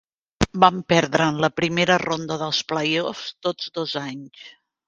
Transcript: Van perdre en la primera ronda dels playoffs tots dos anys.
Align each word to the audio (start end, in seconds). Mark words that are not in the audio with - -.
Van 0.63 0.79
perdre 0.93 1.27
en 1.33 1.37
la 1.43 1.51
primera 1.59 1.99
ronda 2.05 2.39
dels 2.45 2.63
playoffs 2.73 3.29
tots 3.49 3.73
dos 3.79 3.95
anys. 4.07 4.53